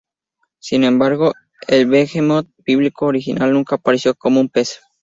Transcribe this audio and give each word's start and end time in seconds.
Sin 0.57 0.83
embargo, 0.83 1.33
el 1.67 1.85
Behemoth 1.85 2.47
bíblico 2.65 3.05
original 3.05 3.53
nunca 3.53 3.75
apareció 3.75 4.15
como 4.15 4.39
un 4.41 4.49
pez. 4.49 4.79